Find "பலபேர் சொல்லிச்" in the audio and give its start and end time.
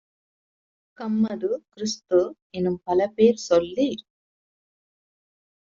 2.85-4.03